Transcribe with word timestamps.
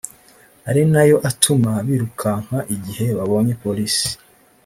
ari 0.69 0.81
nayo 0.91 1.17
atuma 1.29 1.71
birukanka 1.87 2.57
igihe 2.75 3.07
babonye 3.17 3.51
Polisi 3.63 4.09